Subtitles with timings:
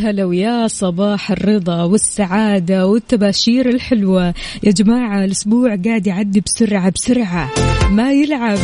[0.00, 4.34] هلا ويا صباح الرضا والسعادة والتباشير الحلوة.
[4.62, 7.50] يا جماعة الأسبوع قاعد يعدي بسرعة بسرعة
[7.90, 8.58] ما يلعب.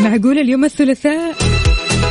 [0.00, 1.51] معقول اليوم الثلاثاء؟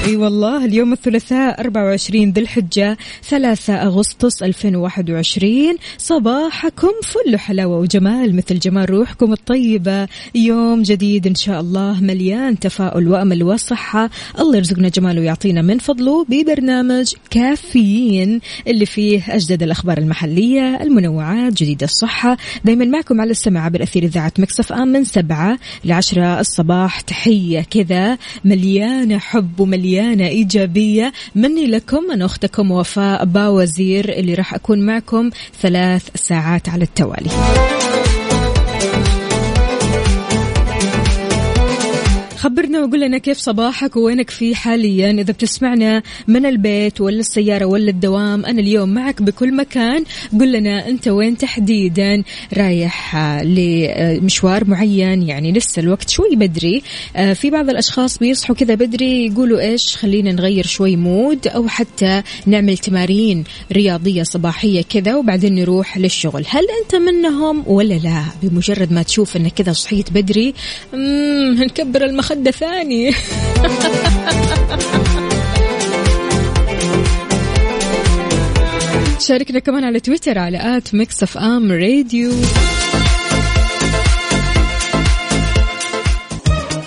[0.05, 8.59] أي والله اليوم الثلاثاء 24 ذي الحجة 3 أغسطس 2021 صباحكم فل حلاوة وجمال مثل
[8.59, 10.07] جمال روحكم الطيبة.
[10.35, 14.09] يوم جديد إن شاء الله مليان تفاؤل وأمل وصحة.
[14.39, 21.83] الله يرزقنا جماله ويعطينا من فضله ببرنامج كافيين اللي فيه أجدد الأخبار المحلية المنوعات جديد
[21.83, 22.38] الصحة.
[22.66, 27.02] دايما معكم على السماعة بالأثير إذاعة مكسف آم من سبعة لعشرة الصباح.
[27.02, 31.14] تحية كذا مليانة حب ومليانة إيجابية.
[31.36, 35.30] مني لكم أنا أختكم وفاء باوزير اللي راح أكون معكم
[35.61, 37.30] ثلاث ساعات على التوالي.
[42.42, 47.89] خبرنا وقول لنا كيف صباحك ووينك فيه حاليا؟ إذا بتسمعنا من البيت ولا السيارة ولا
[47.89, 50.03] الدوام أنا اليوم معك بكل مكان.
[50.39, 52.23] قل لنا أنت وين تحديدا
[52.58, 56.81] رايح آه، لمشوار معين؟ يعني لسه الوقت شوي بدري.
[57.16, 62.22] آه، في بعض الأشخاص بيصحوا كذا بدري يقولوا إيش خلينا نغير شوي مود أو حتى
[62.45, 66.46] نعمل تمارين رياضية صباحية كذا وبعدين نروح للشغل.
[66.50, 70.53] هل أنت منهم ولا لا؟ بمجرد ما تشوف أنك كذا صحيت بدري
[70.94, 73.12] مم، نكبر المخدة ثاني
[79.28, 82.31] شاركنا كمان على تويتر على at Mix FM Radio.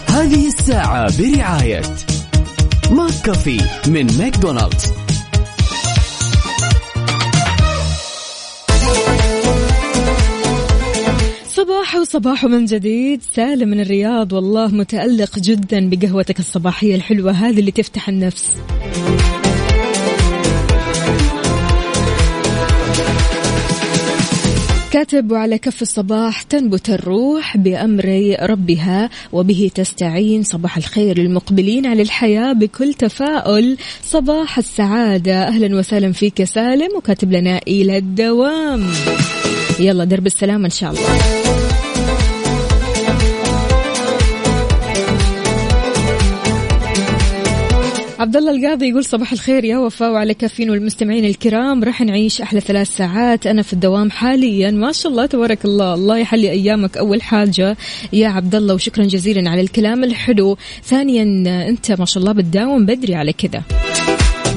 [0.09, 1.83] هذه الساعة برعاية
[2.91, 5.04] McCafé من ماكدونالدز.
[11.85, 13.23] صباح وصباح من جديد.
[13.37, 18.57] سالم من الرياض والله متألق جدا بقهوتك الصباحية الحلوة هذه اللي تفتح النفس.
[24.93, 32.53] كاتب وعلى كف الصباح تنبت الروح بأمر ربها وبه تستعين صباح الخير للمقبلين على الحياة
[32.53, 33.77] بكل تفاؤل.
[34.03, 35.49] صباح السعادة.
[35.49, 38.87] أهلا وسهلا فيك يا سالم وكاتب لنا إلى الدوام.
[39.81, 41.44] يلا درب السلام إن شاء الله.
[48.25, 51.85] عبد الله القاضي يقول صباح الخير يا وفاء وعلى كافين والمستمعين الكرام.
[51.85, 53.47] راح نعيش أحلى ثلاث ساعات.
[53.47, 54.71] أنا في الدوام حاليا.
[54.71, 55.95] ما شاء الله تبارك الله.
[55.95, 56.97] الله يحلي أيامك.
[56.97, 57.77] أول حاجة
[58.13, 60.57] يا عبد الله وشكرا جزيلا على الكلام الحلو.
[60.85, 61.23] ثانيا
[61.69, 63.63] أنت ما شاء الله بتداوم بدري على كذا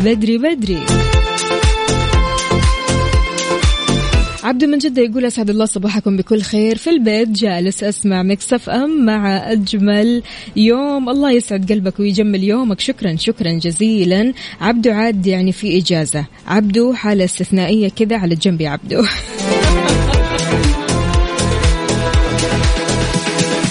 [0.06, 0.80] بدري بدري.
[4.44, 6.78] عبد من جدة يقول أسعد الله صباحكم بكل خير.
[6.78, 10.24] في البيت جالس أسمع مكسف أم مع أجمل
[10.56, 11.10] يوم.
[11.10, 12.80] الله يسعد قلبك ويجمل يومك.
[12.80, 14.34] شكرا شكرا جزيلا.
[14.62, 16.26] عبدو عاد يعني في إجازة.
[16.48, 18.70] عبدو حالة استثنائية كذا على جنب يا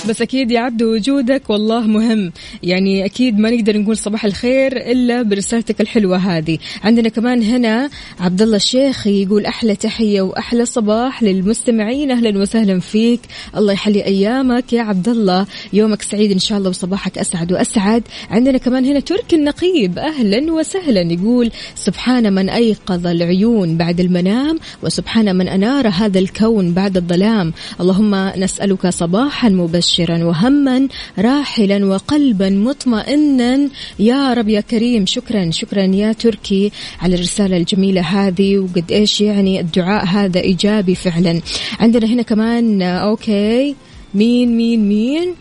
[0.08, 2.32] بس أكيد يا عبدو وجودك والله مهم.
[2.62, 6.58] يعني أكيد ما نقدر نقول صباح الخير إلا برسالتك الحلوة هذه.
[6.84, 7.90] عندنا كمان هنا
[8.20, 12.10] عبد الله الشيخ يقول أحلى تحية وأحلى صباح للمستمعين.
[12.10, 13.20] أهلا وسهلا فيك.
[13.56, 15.46] الله يحلي أيامك يا عبد الله.
[15.72, 18.02] يومك سعيد إن شاء الله وصباحك أسعد وأسعد.
[18.30, 19.98] عندنا كمان هنا تركي النقيب.
[19.98, 26.96] أهلا وسهلا يقول سبحان من أيقظ العيون بعد المنام وسبحان من أنار هذا الكون بعد
[26.96, 27.52] الظلام.
[27.80, 29.95] اللهم نسألك صباحا مبشرا.
[30.00, 30.88] وهما
[31.18, 33.68] راحلا وقلبا مطمئنا.
[33.98, 38.58] يا رب يا كريم شكرا شكرا يا تركي على الرسالة الجميلة هذه.
[38.58, 41.40] وقد إيش يعني الدعاء هذا إيجابي فعلا.
[41.80, 43.74] عندنا هنا كمان أوكي
[44.14, 45.34] مين مين مين؟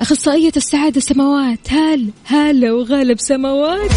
[0.00, 3.90] أخصائية السعادة سماوات هال هلا وغالب سماوات.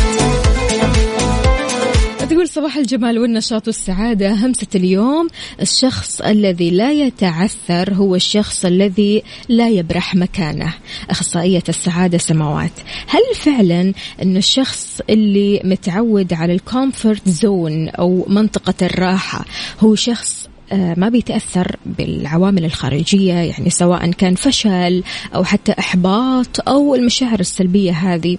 [2.30, 4.34] تقول صباح الجمال والنشاط والسعادة.
[4.34, 5.28] همسة اليوم
[5.62, 10.74] الشخص الذي لا يتعثر هو الشخص الذي لا يبرح مكانه.
[11.10, 12.72] أخصائية السعادة سماوات.
[13.08, 19.46] هل فعلا أن الشخص اللي متعود على ال comfort zone أو منطقة الراحة
[19.80, 25.04] هو شخص آه، ما بيتأثر بالعوامل الخارجية؟ يعني سواء كان فشل
[25.36, 28.38] أو حتى إحباط أو المشاعر السلبية هذه.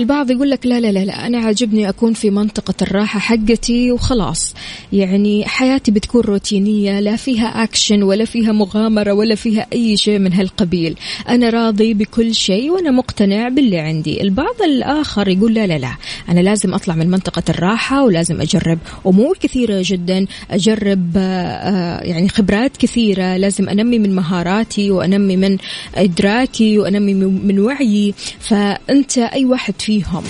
[0.00, 4.54] البعض يقول لك لا لا لا لا أنا عاجبني أكون في منطقة الراحة حقتي وخلاص.
[4.92, 10.32] يعني حياتي بتكون روتينية لا فيها أكشن ولا فيها مغامرة ولا فيها أي شيء من
[10.32, 10.96] هالقبيل.
[11.28, 14.22] أنا راضي بكل شيء وأنا مقتنع باللي عندي.
[14.22, 15.92] البعض الآخر يقول لا لا لا
[16.28, 22.28] أنا لازم أطلع من منطقة الراحة ولازم أجرب أمور كثيرة جدا أجرب آه، آه، يعني
[22.28, 23.36] خبرات كثيرة.
[23.36, 25.58] لازم أنمي من مهاراتي وأنمي من
[25.94, 28.14] إدراكي وأنمي من وعيي.
[28.40, 30.24] فأنت أي واحد فيهم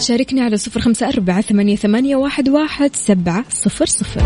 [0.00, 4.20] شاركني على صفر خمسة أربعة ثمانية, ثمانية واحد, واحد سبعة صفر صفر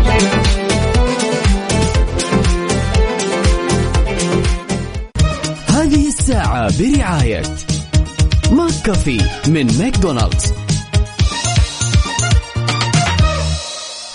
[5.67, 7.41] هذه الساعة برعاية
[8.51, 10.53] McCafé من McDonald's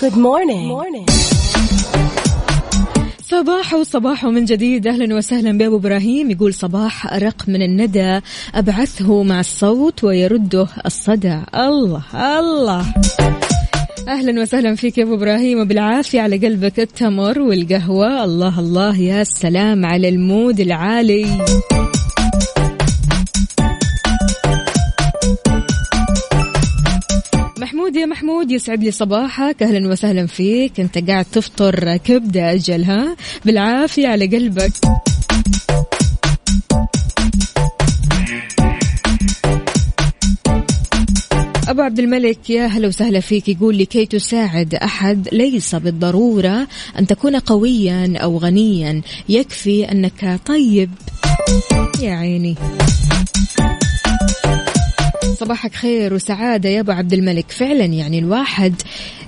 [0.03, 0.67] Good morning.
[0.67, 1.22] morning.
[3.33, 4.87] صباح وصباح من جديد.
[4.87, 6.31] أهلا وسهلا بأبو إبراهيم.
[6.31, 8.21] يقول صباح ارق من الندى.
[8.55, 11.41] أبعثه مع الصوت ويرده الصدى.
[11.55, 12.85] الله الله.
[14.09, 15.61] أهلا وسهلا فيك يا أبو إبراهيم.
[15.61, 18.25] وبالعافية على قلبك التمر والقهوة.
[18.25, 18.99] الله الله.
[18.99, 21.27] يا سلام على المود العالي.
[27.93, 29.63] محمود يا محمود يسعد لي صباحك.
[29.63, 30.81] أهلا وسهلا فيك.
[30.81, 34.73] أنت قاعد تفطر كبدة أجل ها؟ بالعافية على قلبك.
[41.69, 43.49] أبو عبد الملك يا هلا وسهلا فيك.
[43.49, 46.69] يقول لكي تساعد أحد ليس بالضرورة
[46.99, 49.03] أن تكون قويا أو غنيا.
[49.29, 50.91] يكفي أنك طيب.
[52.01, 52.57] يا عيني.
[55.23, 57.51] صباحك خير وسعادة يا أبو عبد الملك.
[57.51, 58.75] فعلا يعني الواحد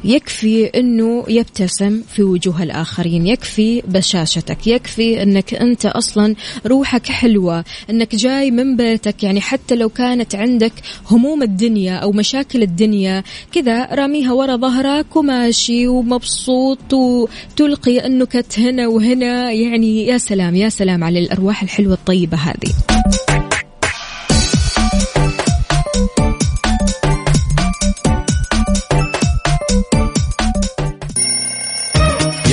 [0.04, 6.34] يكفي أنه يبتسم في وجوه الآخرين يكفي بشاشتك يكفي أنك أنت أصلا
[6.66, 9.22] روحك حلوة أنك جاي من بيتك.
[9.22, 10.72] يعني حتى لو كانت عندك
[11.10, 19.52] هموم الدنيا أو مشاكل الدنيا كذا راميها ورا ظهرك وماشي ومبسوط وتلقي النكت هنا وهنا.
[19.52, 23.23] يعني يا سلام يا سلام على الأرواح الحلوة الطيبة هذه.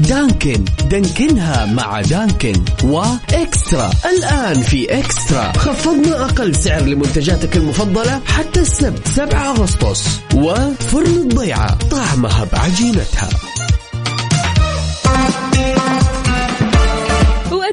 [0.00, 0.64] Dunkin'.
[0.90, 2.64] دانكنها مع Dunkin'.
[2.84, 3.90] و eXtra.
[4.04, 5.52] الآن في eXtra.
[5.52, 10.20] خفضنا أقل سعر لمنتجاتك المفضلة حتى السبت 7 أغسطس.
[10.34, 11.78] وفرن الضيعة.
[11.90, 13.28] طعمها بعجينتها.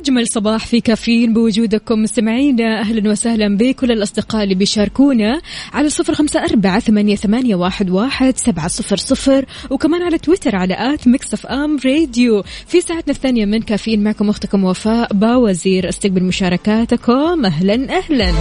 [0.01, 5.41] وأجمل صباح في كافيين بوجودكم مستمعينا أهلا وسهلا بكل الأصدقاء اللي بيشاركونا
[5.73, 10.93] على صفر خمسة أربعة ثمانية, ثمانية واحد, واحد سبعة صفر صفر وكمان على تويتر على
[10.93, 12.43] at Mix FM Radio.
[12.67, 15.89] في ساعتنا الثانية من كافيين معكم أختكم وفاء باوزير.
[15.89, 17.45] استقبل مشاركاتكم.
[17.45, 18.31] أهلا أهلا.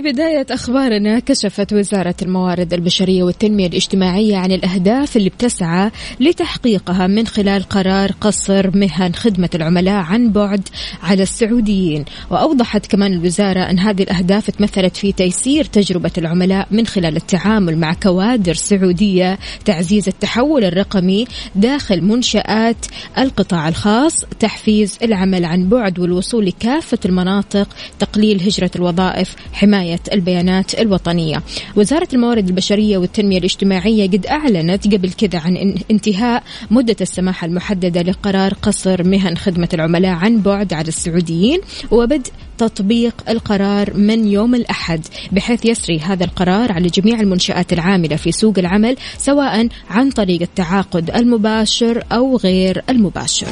[0.00, 5.90] وفي بداية أخبارنا كشفت وزارة الموارد البشرية والتنمية الاجتماعية عن الأهداف اللي بتسعى
[6.20, 10.68] لتحقيقها من خلال قرار قصر مهن خدمة العملاء عن بعد
[11.02, 12.04] على السعوديين.
[12.30, 17.94] وأوضحت كمان الوزارة أن هذه الأهداف تمثلت في تيسير تجربة العملاء من خلال التعامل مع
[17.94, 22.86] كوادر سعودية تعزيز التحول الرقمي داخل منشآت
[23.18, 31.42] القطاع الخاص تحفيز العمل عن بعد والوصول لكافة المناطق تقليل هجرة الوظائف حماية البيانات الوطنية.
[31.76, 38.02] وزارة الموارد البشرية والتنمية الاجتماعية قد أعلنت قبل كذا عن إن- انتهاء مدة السماح المحددة
[38.02, 45.06] لقرار قصر مهن خدمة العملاء عن بعد على السعوديين وبدء تطبيق القرار من يوم الأحد
[45.32, 51.10] بحيث يسري هذا القرار على جميع المنشآت العاملة في سوق العمل سواء عن طريق التعاقد
[51.10, 53.46] المباشر أو غير المباشر.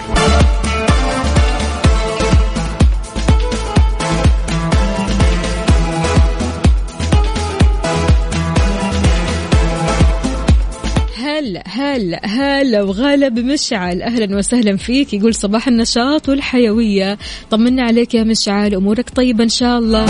[11.67, 14.03] هلا هلا هلا وغالب مشعل.
[14.03, 15.15] أهلا وسهلا فيك.
[15.15, 17.19] يقول صباح النشاط والحيوية.
[17.51, 20.07] طمنا عليك يا مشعل أمورك طيبة إن شاء الله.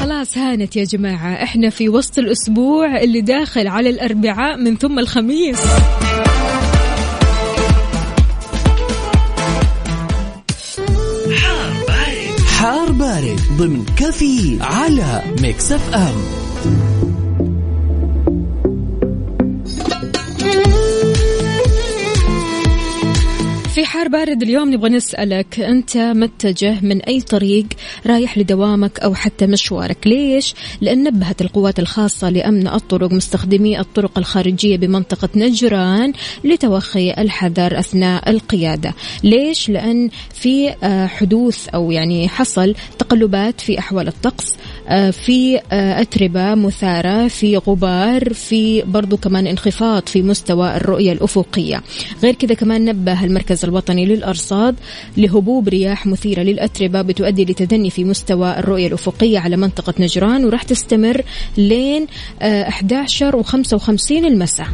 [0.00, 1.42] خلاص هانت يا جماعة.
[1.42, 5.58] إحنا في وسط الأسبوع اللي داخل على الأربعاء من ثم الخميس.
[12.58, 13.40] حار بارد.
[13.58, 16.47] ضمن كفي على Mix FM.
[23.78, 27.66] في حار بارد اليوم نبغى نسألك أنت متجه من أي طريق
[28.06, 34.76] رايح لدوامك أو حتى مشوارك ليش؟ لأن نبهت القوات الخاصة لأمن الطرق مستخدمي الطرق الخارجية
[34.76, 36.12] بمنطقة نجران
[36.44, 38.94] لتوخي الحذر أثناء القيادة
[39.24, 44.56] ليش؟ لأن في آه، حدوث أو يعني حصل تقلبات في أحوال الطقس
[44.88, 51.82] آه، في آه، أتربة مثارة في غبار في برضو كمان انخفاض في مستوى الرؤية الأفقية
[52.22, 54.74] غير كذا كمان نبه المركز الوطني للأرصاد
[55.16, 61.22] لهبوب رياح مثيرة للأتربة بتؤدي لتدني في مستوى الرؤية الأفقية على منطقة نجران وراح تستمر
[61.56, 62.06] لين
[62.42, 64.68] آه، 11 و55 المساء.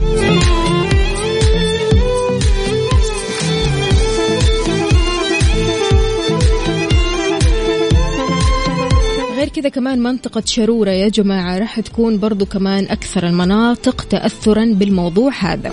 [9.37, 15.33] غير كذا كمان منطقة شرورة يا جماعة راح تكون برضو كمان أكثر المناطق تأثرا بالموضوع
[15.41, 15.73] هذا.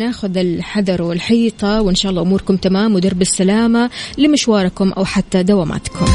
[0.00, 6.06] فناخذ الحذر والحيطة وإن شاء الله أموركم تمام ودرب السلامة لمشواركم أو حتى دواماتكم.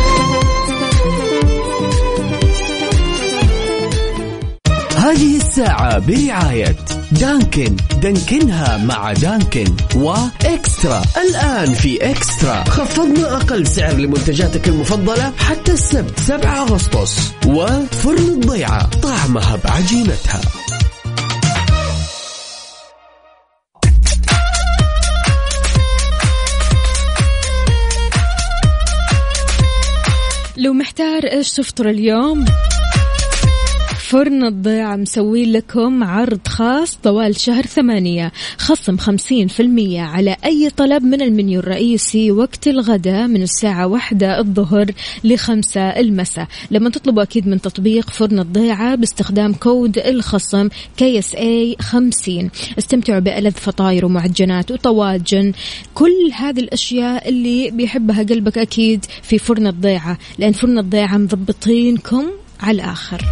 [4.97, 6.75] هذه الساعة برعاية
[7.11, 7.75] دانكن.
[8.01, 9.65] دانكنها مع دانكن
[9.95, 11.01] وإكسترا.
[11.17, 12.63] الآن في إكسترا.
[12.63, 17.31] خفضنا أقل سعر لمنتجاتك المفضلة حتى السبت 7 أغسطس.
[17.47, 20.41] وفرن الضيعة طعمها بعجينتها.
[30.65, 32.45] لو محتار إيش تفطر اليوم؟
[34.09, 40.69] فرن الضيعة مسوي لكم عرض خاص طوال شهر ثمانية خصم خمسين في المية على أي
[40.69, 44.91] طلب من المنيو الرئيسي وقت الغداء من الساعة واحدة الظهر
[45.24, 46.47] لخمسة المساء.
[46.71, 50.69] لما تطلبوا أكيد من تطبيق فرن الضيعة باستخدام كود الخصم
[51.01, 52.50] إي خمسين.
[52.77, 55.53] استمتعوا بألذ فطاير ومعجنات وطواجن.
[55.93, 62.25] كل هذه الأشياء اللي بيحبها قلبك أكيد في فرن الضيعة لأن فرن الضيعة مضبطينكم
[62.59, 63.25] على الآخر.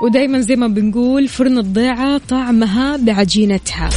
[0.00, 3.90] ودايما زي ما بنقول فرن الضيعة طعمها بعجينتها.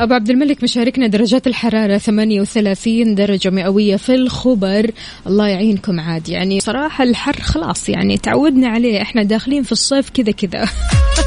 [0.00, 4.90] أبو عبد الملك مشاركنا درجات الحرارة 38 درجة مئوية في الخبر.
[5.26, 6.28] الله يعينكم عاد.
[6.28, 9.02] يعني صراحة الحر خلاص يعني تعودنا عليه.
[9.02, 10.68] إحنا داخلين في الصيف كذا كذا.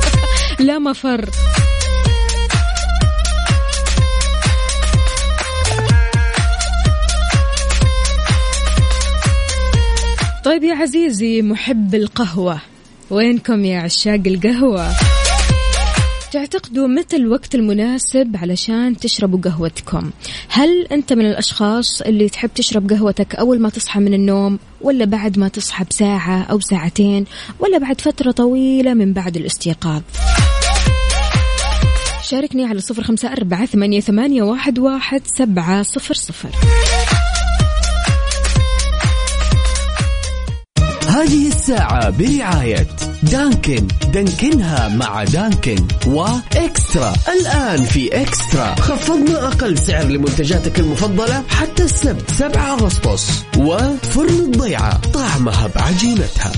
[0.68, 1.30] لا مفر.
[10.44, 12.62] طيب يا عزيزي محب القهوة.
[13.10, 14.92] وينكم يا عشاق القهوة؟
[16.32, 20.12] تعتقدوا متى الوقت المناسب علشان تشربوا قهوتكم؟
[20.50, 25.40] هل أنت من الأشخاص اللي تحب تشرب قهوتك أول ما تصحى من النوم ولا بعد
[25.40, 27.26] ما تصحى بساعة أو ساعتين
[27.60, 30.02] ولا بعد فترة طويلة من بعد الاستيقاظ؟
[32.24, 36.50] شاركني على صفر خمسة أربعة ثمانية, واحد سبعة صفر صفر.
[41.08, 42.88] هذه الساعة برعاية
[43.24, 43.88] دانكن.
[44.14, 45.76] دانكنها مع دانكن
[46.08, 47.14] وإكسترا.
[47.40, 48.76] الآن في إكسترا.
[48.76, 53.44] خفضنا أقل سعر لمنتجاتك المفضلة حتى السبت 7 أغسطس.
[53.58, 56.52] وفرن الضيعة طعمها بعجينتها.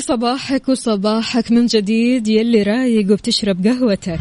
[0.00, 4.18] صباحك وصباحك من جديد يلي رايق وبتشرب قهوتك.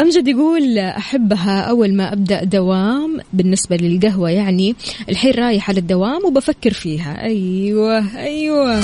[0.00, 4.74] أمجد يقول أحبها أول ما أبدأ دوام بالنسبة للقهوة يعني
[5.08, 7.22] الحين رايح على الدوام وبفكر فيها.
[7.22, 8.80] أيوة أيوة.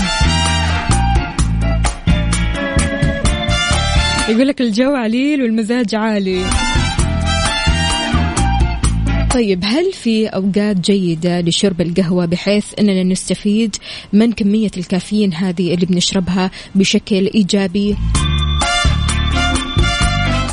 [4.28, 6.44] يقول لك الجو عليل والمزاج عالي.
[9.34, 13.76] طيب هل في أوقات جيدة لشرب القهوة بحيث أننا نستفيد
[14.12, 17.96] من كمية الكافيين هذه اللي بنشربها بشكل إيجابي؟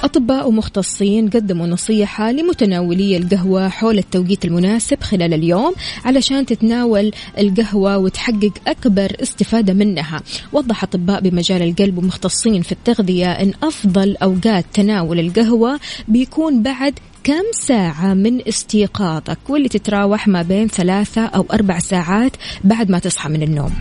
[0.03, 5.73] أطباء ومختصين قدموا نصيحة لمتناولي القهوة حول التوقيت المناسب خلال اليوم
[6.05, 10.21] علشان تتناول القهوة وتحقق أكبر استفادة منها
[10.53, 17.43] وضح أطباء بمجال القلب ومختصين في التغذية أن أفضل أوقات تناول القهوة بيكون بعد كم
[17.53, 22.31] ساعة من استيقاظك واللي تتراوح ما بين ثلاثة أو أربع ساعات
[22.63, 23.71] بعد ما تصحى من النوم؟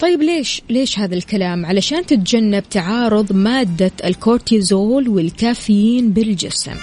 [0.00, 6.74] طيب ليش ليش هذا الكلام؟ علشان تتجنب تعارض مادة الكورتيزول والكافيين بالجسم.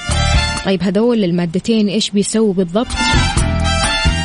[0.66, 2.88] طيب هذول المادتين إيش بيسووا بالضبط؟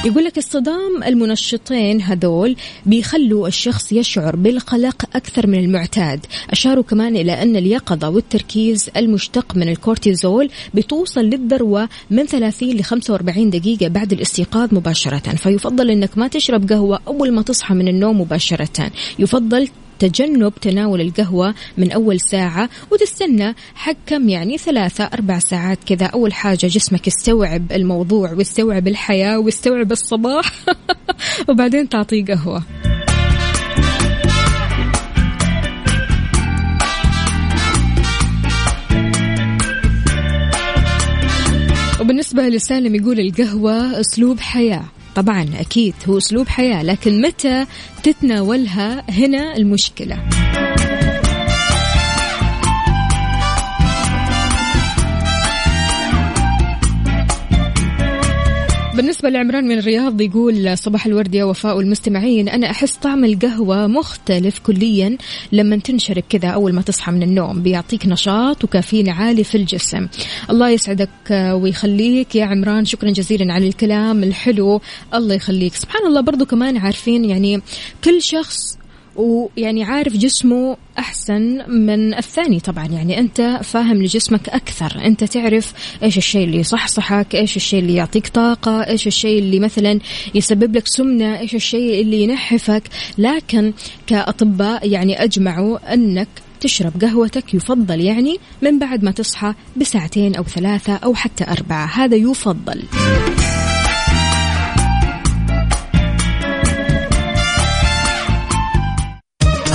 [0.05, 6.27] يقول لك اصطدام المنشطين هذول بيخلوا الشخص يشعر بالقلق أكثر من المعتاد.
[6.51, 13.51] أشاروا كمان إلى أن اليقظة والتركيز المشتق من الكورتيزول بتوصل للذروة من 30 ل 45
[13.51, 15.37] دقيقة بعد الاستيقاظ مباشرة.
[15.37, 18.91] فيفضل أنك ما تشرب قهوة أول ما تصحى من النوم مباشرة.
[19.19, 19.69] يفضل
[20.01, 26.07] تجنب تناول القهوة من أول ساعة وتستنى حق كم يعني ثلاثة أربع ساعات كذا.
[26.07, 30.53] أول حاجة جسمك يستوعب الموضوع ويستوعب الحياة ويستوعب الصباح
[31.49, 32.63] وبعدين تعطيه قهوة.
[42.01, 45.00] وبالنسبة لسالم يقول القهوة أسلوب حياة.
[45.17, 47.67] طبعا أكيد هو أسلوب حياة لكن متى
[48.03, 50.17] تتناولها هنا المشكلة؟
[59.01, 62.49] بالنسبة لعمران من الرياض يقول صباح الورد يا وفاء والمستمعين.
[62.49, 65.17] أنا أحس طعم القهوة مختلف كليا
[65.53, 67.63] لما تنشرب كذا أول ما تصحى من النوم.
[67.63, 70.09] بيعطيك نشاط وكافيين عالي في الجسم.
[70.51, 72.85] الله يسعدك ويخليك يا عمران.
[72.85, 74.81] شكرا جزيلا على الكلام الحلو.
[75.15, 75.75] الله يخليك.
[75.75, 77.63] سبحان الله برضو كمان عارفين يعني
[78.05, 78.80] كل شخص
[79.21, 82.87] ويعني عارف جسمه أحسن من الثاني طبعا.
[82.87, 85.05] يعني أنت فاهم لجسمك أكثر.
[85.05, 89.99] أنت تعرف إيش الشيء اللي يصحصحك إيش الشيء اللي يعطيك طاقة إيش الشيء اللي مثلا
[90.35, 92.83] يسبب لك سمنة إيش الشيء اللي ينحفك.
[93.19, 93.73] لكن
[94.07, 96.29] كأطباء يعني أجمعوا أنك
[96.61, 101.87] تشرب قهوتك يفضل يعني من بعد ما تصحى بساعتين أو ثلاثة أو حتى أربعة.
[101.87, 102.83] هذا يفضل.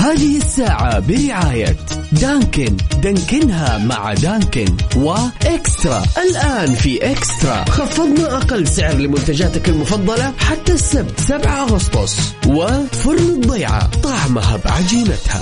[0.06, 1.76] هذه الساعة برعاية
[2.22, 2.78] دانكن.
[3.04, 4.66] دانكنها مع دانكن.
[4.96, 6.04] وإكسترا.
[6.18, 7.66] الآن في إكسترا.
[7.70, 12.34] خفضنا أقل سعر لمنتجاتك المفضلة حتى السبت 7 أغسطس.
[12.48, 15.42] وفرن الضيعة طعمها بعجينتها.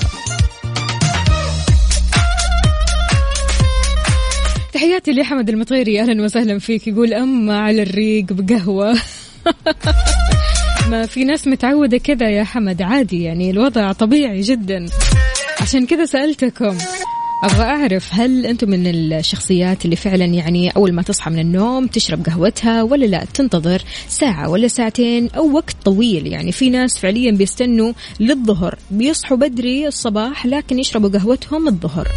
[4.73, 6.01] تحياتي لحمد المطيري.
[6.01, 6.87] أهلا وسهلا فيك.
[6.87, 8.97] يقول اما على الريق بقهوة.
[10.89, 12.81] ما في ناس متعودة كذا يا حمد.
[12.81, 14.85] عادي يعني الوضع طبيعي جدا.
[15.61, 16.77] عشان كذا سألتكم
[17.43, 22.25] أبغى أعرف هل أنتم من الشخصيات اللي فعلا يعني أول ما تصحى من النوم تشرب
[22.25, 26.27] قهوتها ولا لا؟ تنتظر ساعة ولا ساعتين أو وقت طويل.
[26.27, 32.07] يعني في ناس فعليا بيستنوا للظهر بيصحوا بدري الصباح لكن يشربوا قهوتهم الظهر.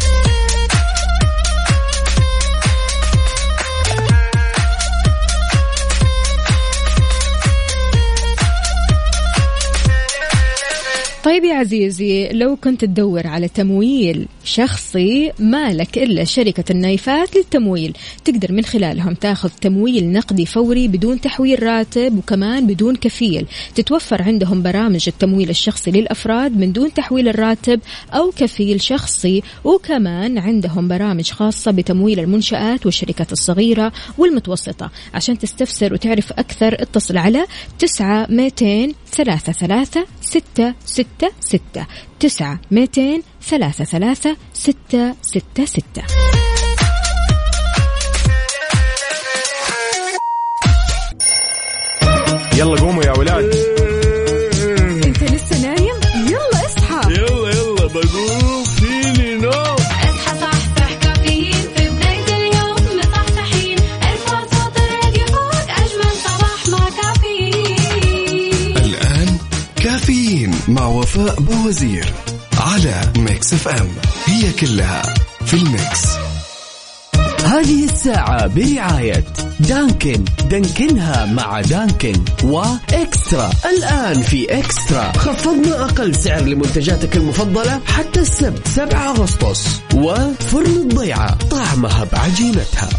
[11.27, 17.97] طيب يا عزيزي لو كنت تدور على تمويل شخصي ما لك إلا شركة النايفات للتمويل.
[18.25, 23.45] تقدر من خلالهم تاخذ تمويل نقدي فوري بدون تحويل راتب وكمان بدون كفيل.
[23.75, 27.79] تتوفر عندهم برامج التمويل الشخصي للأفراد من دون تحويل الراتب
[28.13, 29.43] أو كفيل شخصي.
[29.63, 34.91] وكمان عندهم برامج خاصة بتمويل المنشآت والشركات الصغيرة والمتوسطة.
[35.13, 37.45] عشان تستفسر وتعرف أكثر اتصل على
[37.79, 41.16] تسعة ميتين ثلاثة ثلاثة ستة ستة.
[41.39, 41.85] ستة
[42.19, 46.03] تسعة ميتين ثلاثة ثلاثة ستة ستة ستة.
[52.57, 53.76] يلا قوموا يا ولاد.
[71.07, 72.13] وفاء باوزير
[72.57, 73.89] على Mix FM.
[74.25, 75.01] هي كلها
[75.45, 76.05] في ال mix.
[77.43, 79.23] هذه الساعة برعاية
[79.59, 80.25] Dunkin'.
[80.49, 83.51] دانكنها مع Dunkin' و eXtra.
[83.65, 85.11] الآن في eXtra.
[85.11, 89.81] خفضنا أقل سعر لمنتجاتك المفضلة حتى السبت 7 أغسطس.
[89.95, 92.89] وفرن الضيعة طعمها بعجينتها.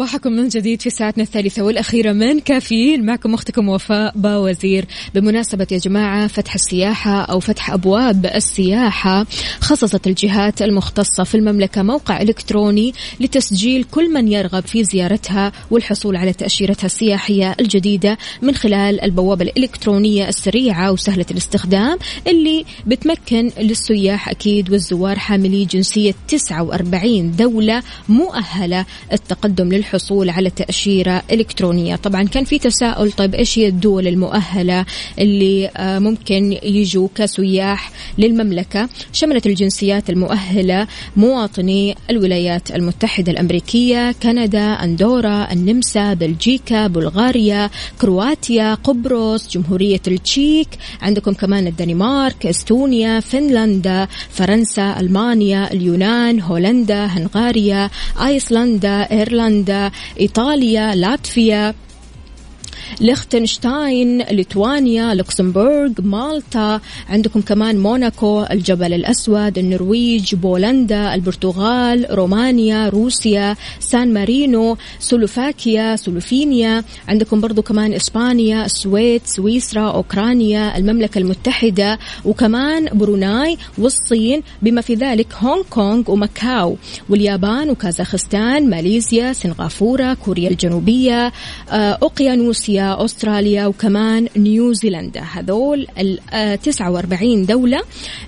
[0.00, 3.06] صباحكم من جديد في ساعتنا الثالثة والأخيرة من كافيين.
[3.06, 4.84] معكم أختكم وفاء باوزير.
[5.14, 9.26] بمناسبة يا جماعة فتح السياحة أو فتح أبواب السياحة
[9.60, 16.32] خصصت الجهات المختصة في المملكة موقع إلكتروني لتسجيل كل من يرغب في زيارتها والحصول على
[16.32, 25.18] تأشيرتها السياحية الجديدة من خلال البوابة الإلكترونية السريعة وسهلة الاستخدام اللي بتمكن للسياح أكيد والزوار
[25.18, 29.89] حاملي جنسية 49 دولة مؤهلة التقدم للحصول.
[30.30, 31.96] على تأشيرة إلكترونية.
[31.96, 34.84] طبعا كان في تساؤل طيب إيش هي الدول المؤهلة
[35.18, 45.52] اللي آه، ممكن يجوا كسياح للمملكة؟ شملت الجنسيات المؤهلة مواطني الولايات المتحدة الأمريكية كندا أندورا
[45.52, 50.68] النمسا بلجيكا بلغاريا كرواتيا قبرص جمهورية التشيك
[51.02, 57.90] عندكم كمان الدنمارك إستونيا فنلندا فرنسا ألمانيا اليونان هولندا هنغاريا
[58.26, 59.79] أيسلندا إيرلندا
[60.20, 61.74] إيطاليا لاتفيا.
[63.00, 74.14] ليختنشتاين ليتوانيا لوكسمبورغ مالطا عندكم كمان موناكو الجبل الأسود النرويج بولندا البرتغال رومانيا روسيا سان
[74.14, 76.84] مارينو سلوفاكيا سلوفينيا.
[77.08, 85.34] عندكم برضو كمان إسبانيا السويد سويسرا أوكرانيا المملكة المتحدة وكمان بروناي والصين بما في ذلك
[85.34, 86.76] هونغ كونغ وماكاو
[87.08, 91.32] واليابان وكازاخستان ماليزيا سنغافورة كوريا الجنوبية
[91.70, 97.82] آه، أوقيانوسيا أستراليا وكمان نيوزيلندا هذول ال آه، 49 دولة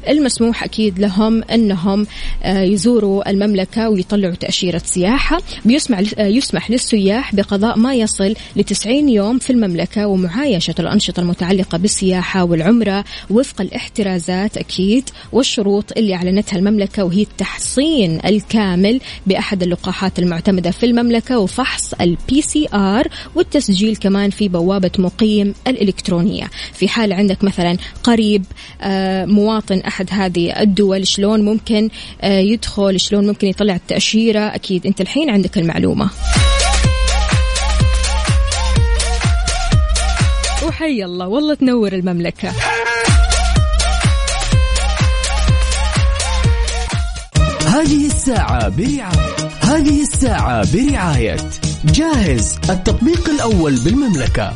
[0.09, 2.07] المسموح أكيد لهم أنهم
[2.43, 5.39] آه، يزوروا المملكة ويطلعوا تأشيرة سياحة.
[5.65, 11.79] بيسمع آه، يسمح للسياح بقضاء ما يصل ل 90 يوم في المملكة ومعايشة الأنشطة المتعلقة
[11.79, 20.71] بالسياحة والعمرة وفق الاحترازات أكيد والشروط اللي أعلنتها المملكة وهي التحصين الكامل بأحد اللقاحات المعتمدة
[20.71, 26.51] في المملكة وفحص ال PCR والتسجيل كمان في بوابة مقيم الإلكترونية.
[26.73, 28.45] في حال عندك مثلا قريب
[28.83, 31.89] آه، مواطن أحد هذه الدول شلون ممكن
[32.21, 36.11] آه، يدخل شلون ممكن يطلع التأشيرة؟ أكيد أنت الحين عندك المعلومة.
[40.67, 42.53] وحي الله والله تنور المملكة.
[47.67, 49.37] هذه الساعة برعاية.
[49.61, 51.37] هذه الساعة برعاية.
[51.85, 54.53] جاهز التطبيق الأول بالمملكة.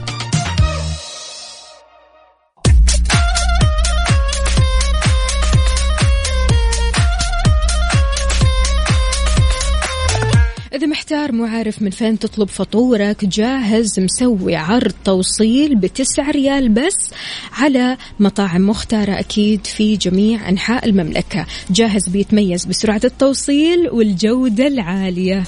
[10.75, 17.11] إذا محتار مو عارف من فين تطلب فطورك جاهز مسوي عرض توصيل بتسعة ريال بس
[17.53, 21.47] على مطاعم مختارة أكيد في جميع أنحاء المملكة.
[21.71, 25.45] جاهز بيتميز بسرعة التوصيل والجودة العالية.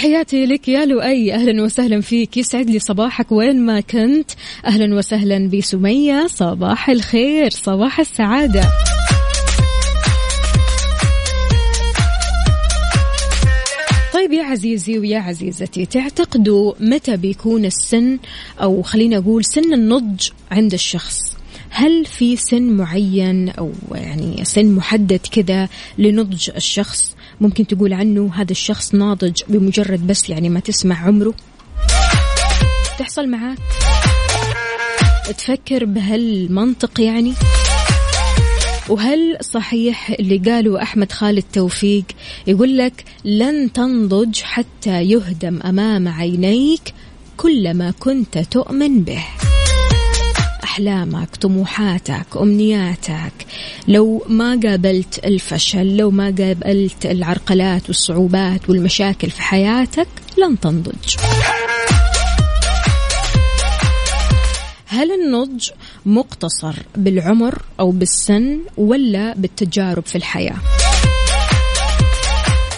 [0.00, 1.34] تحياتي لك يا لؤي.
[1.34, 2.36] أهلا وسهلا فيك.
[2.36, 4.30] يسعد لي صباحك وين ما كنت.
[4.66, 6.26] أهلا وسهلا بسمية.
[6.26, 7.50] صباح الخير.
[7.50, 8.62] صباح السعادة.
[14.14, 18.18] طيب يا عزيزي ويا عزيزتي تعتقدوا متى بيكون السن؟
[18.62, 21.36] أو خلينا أقول سن النضج عند الشخص.
[21.70, 28.50] هل في سن معين أو يعني سن محدد كذا لنضج الشخص؟ ممكن تقول عنه هذا
[28.50, 31.34] الشخص ناضج بمجرد بس يعني ما تسمع عمره؟
[32.98, 33.58] تحصل معاك.
[35.38, 37.34] تفكر بهالمنطق يعني؟
[38.88, 42.04] وهل صحيح اللي قاله أحمد خالد توفيق
[42.46, 46.94] يقول لك لن تنضج حتى يهدم أمام عينيك
[47.36, 49.24] كل ما كنت تؤمن به؟
[50.70, 53.32] أحلامك طموحاتك أمنياتك.
[53.88, 61.16] لو ما قابلت الفشل لو ما قابلت العرقلات والصعوبات والمشاكل في حياتك لن تنضج.
[64.86, 65.70] هل النضج
[66.06, 70.56] مقتصر بالعمر أو بالسن ولا بالتجارب في الحياة؟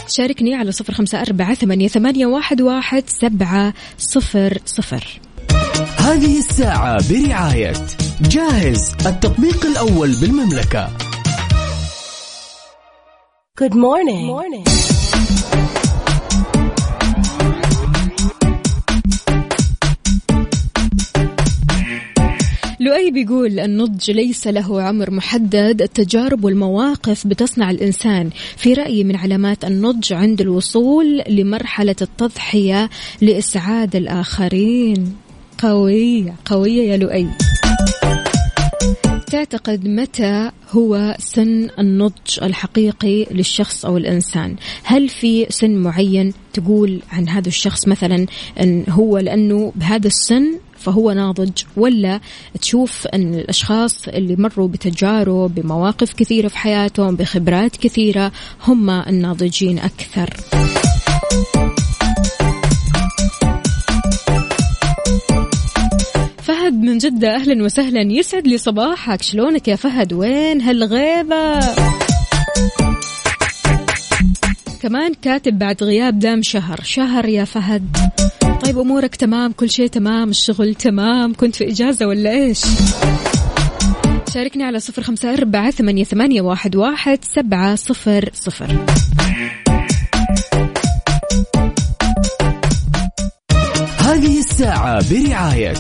[0.08, 5.20] شاركني على صفر خمسة أربعة ثمانية, ثمانية واحد, واحد سبعة صفر صفر.
[6.02, 7.72] هذه الساعة برعاية
[8.20, 10.88] جاهز التطبيق الأول بالمملكة
[13.60, 14.26] Good morning.
[14.26, 14.64] morning.
[22.80, 29.64] لؤي بيقول النضج ليس له عمر محدد التجارب والمواقف بتصنع الإنسان في رأيي من علامات
[29.64, 35.16] النضج عند الوصول لمرحلة التضحية لإسعاد الآخرين
[35.62, 37.28] قوية قوية يا لؤي.
[39.26, 47.28] تعتقد متى هو سن النضج الحقيقي للشخص أو الإنسان؟ هل في سن معين تقول عن
[47.28, 48.26] هذا الشخص مثلا
[48.60, 52.20] أن هو لأنه بهذا السن فهو ناضج ولا
[52.60, 58.32] تشوف أن الأشخاص اللي مروا بتجارب بمواقف كثيرة في حياتهم بخبرات كثيرة
[58.66, 60.30] هم الناضجين أكثر؟
[66.82, 68.12] من جدة أهلا وسهلا.
[68.12, 69.22] يسعد لي صباحك.
[69.22, 71.60] شلونك يا فهد؟ وين هالغيبة؟
[74.82, 76.80] كمان كاتب بعد غياب دام شهر.
[76.82, 77.96] شهر يا فهد.
[78.64, 82.60] طيب أمورك تمام؟ كل شيء تمام؟ الشغل تمام؟ كنت في إجازة ولا إيش؟
[84.34, 88.76] شاركني على صفر خمسة أربعة ثمانية, ثمانية واحد, واحد سبعة صفر صفر.
[93.98, 95.74] هذه الساعة برعاية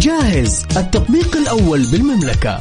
[0.00, 2.60] جاهز التطبيق الأول بالمملكة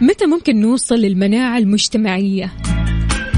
[0.00, 2.52] متى ممكن نوصل للمناعة المجتمعية؟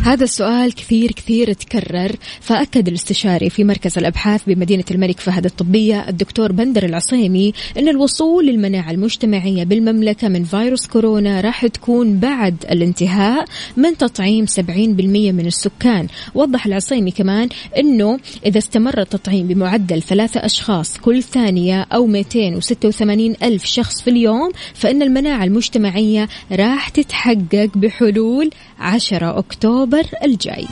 [0.06, 6.52] هذا السؤال كثير كثير تكرر فأكد الاستشاري في مركز الأبحاث بمدينة الملك فهد الطبية الدكتور
[6.52, 13.44] بندر العصيمي أن الوصول للمناعة المجتمعية بالمملكة من فيروس كورونا راح تكون بعد الانتهاء
[13.76, 16.06] من تطعيم 70% من السكان.
[16.34, 23.64] وضح العصيمي كمان أنه إذا استمر التطعيم بمعدل ثلاثة أشخاص كل ثانية أو 286 ألف
[23.64, 30.66] شخص في اليوم فإن المناعة المجتمعية راح تتحقق بحلول 10 أكتوبر الجاي.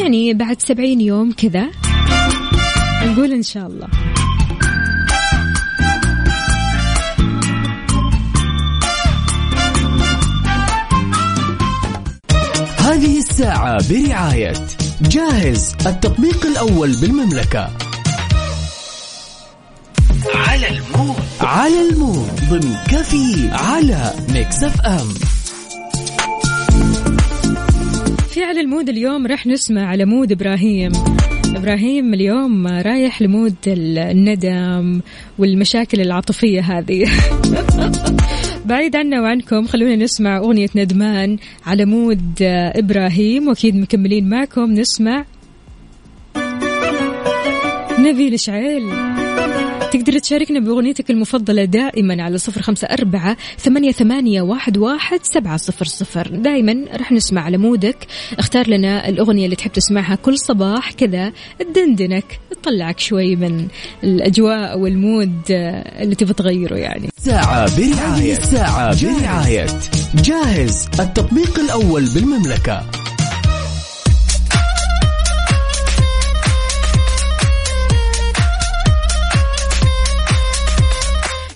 [0.00, 1.66] يعني بعد 70 يوم كذا
[3.04, 3.88] نقول إن شاء الله.
[12.78, 14.52] هذه الساعة برعاية
[15.00, 17.70] جاهز التطبيق الأول بالمملكة.
[20.34, 21.16] على ال mood.
[21.40, 25.33] على ال mood ضمن كفي على Mix FM.
[28.34, 30.92] في على ال mood اليوم راح نسمع على mood إبراهيم.
[31.56, 35.00] إبراهيم اليوم رايح ل mood الندم
[35.38, 37.06] والمشاكل العاطفية هذه.
[38.68, 42.42] بعيد عنا وعنكم خلونا نسمع أغنية ندمان على mood
[42.76, 44.72] إبراهيم وأكيد مكملين معكم.
[44.72, 45.24] نسمع
[47.98, 48.82] نبيل شعيل
[49.94, 55.84] تقدر تشاركنا بأغنيتك المفضلة دائما على صفر خمسة أربعة ثمانية, ثمانية واحد, واحد سبعة صفر
[55.84, 56.28] صفر.
[56.28, 58.06] دائما راح نسمع على mood ك.
[58.38, 61.32] اختار لنا الأغنية اللي تحب تسمعها كل صباح كذا.
[61.58, 63.68] تدندنك تطلعك شوي من
[64.04, 67.08] الأجواء والمود اللي تبي تغيره يعني.
[67.16, 68.34] ساعة برعاية.
[68.34, 69.66] ساعة برعاية.
[70.14, 70.88] جاهز.
[71.00, 72.82] التطبيق الأول بالمملكة.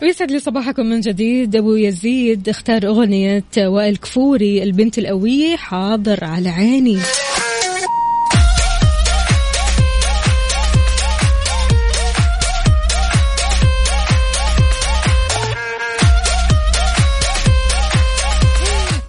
[0.03, 1.57] ويسعد لي صباحكم من جديد.
[1.57, 6.99] أبو يزيد اختار أغنية وائل كفوري البنت القوية حاضر على عيني.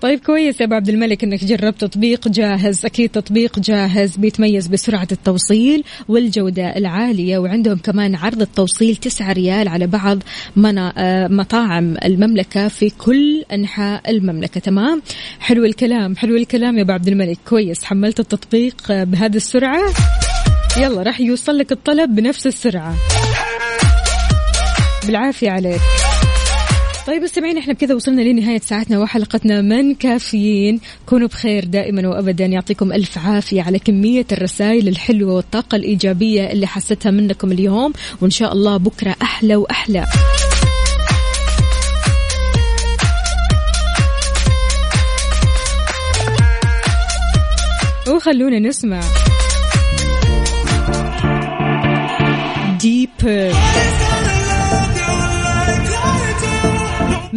[0.02, 2.86] طيب كويس يا أبو عبد الملك إنك جربت تطبيق جاهز.
[2.86, 9.88] أكيد تطبيق جاهز بيتميز بسرعة التوصيل والجودة العالية وعندهم كمان عرض التوصيل 9 ريال على
[9.88, 10.20] بعض
[10.56, 14.60] منا آه، مطاعم المملكة في كل أنحاء المملكة.
[14.60, 15.02] تمام؟
[15.40, 17.38] حلو الكلام حلو الكلام يا أبو عبد الملك.
[17.50, 19.82] كويس حملت التطبيق آه، بهذه السرعة؟
[20.78, 22.96] يلا راح يوصل لك الطلب بنفس السرعة.
[25.08, 25.82] بالعافية عليك.
[27.10, 29.62] طيب مستمعين إحنا بكذا وصلنا لنهاية ساعتنا وحلقتنا.
[29.62, 32.46] من كافيين كونوا بخير دائما وابدا.
[32.46, 37.94] يعطيكم ألف عافية على كمية الرسائل الحلوة والطاقة الإيجابية اللي حستها منكم اليوم.
[38.22, 40.06] وإن شاء الله بكرة أحلى وأحلى.
[48.08, 49.02] وخلونا نسمع.
[52.82, 53.54] ديبر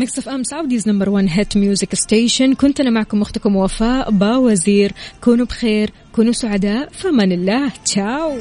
[0.03, 4.93] Mix FM Saudi's number 1 hit music station كنت أنا معكم أختكم وفاء باوزير.
[5.21, 6.89] كونوا بخير كونوا سعداء.
[6.93, 7.73] فمن الله.
[7.85, 8.39] تشاو.